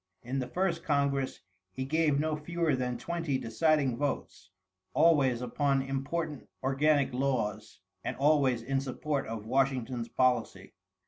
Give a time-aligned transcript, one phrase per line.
[0.23, 1.41] In the first congress,
[1.73, 4.49] he gave no fewer than twenty deciding votes,
[4.95, 10.73] always upon important organic laws, and always in support of Washington's policy.